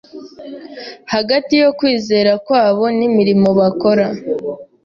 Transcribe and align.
hagati 1.13 1.53
yo 1.63 1.69
kwizera 1.77 2.31
kwabo 2.45 2.83
n’imirimo 2.97 3.49
bakora 3.59 4.05